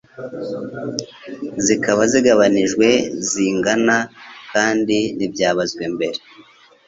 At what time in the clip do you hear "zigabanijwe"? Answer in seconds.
2.11-2.87